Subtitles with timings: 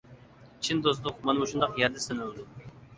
[0.67, 2.53] چىن دوستلۇق مانا مۇشۇنداق يەردە سىنىلىدۇ.